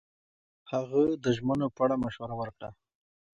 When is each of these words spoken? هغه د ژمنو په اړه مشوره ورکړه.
هغه 0.71 1.01
د 1.23 1.25
ژمنو 1.37 1.67
په 1.75 1.79
اړه 1.85 1.95
مشوره 2.03 2.35
ورکړه. 2.37 2.69